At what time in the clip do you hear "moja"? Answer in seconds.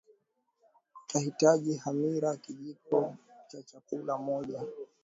4.17-4.63